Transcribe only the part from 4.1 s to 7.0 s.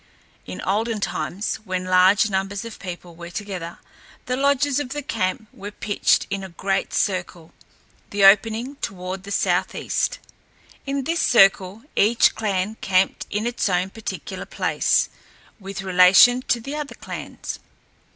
the lodges of the camp were pitched in a great